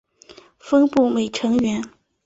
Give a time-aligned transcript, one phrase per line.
[0.57, 1.83] 峰步美成员。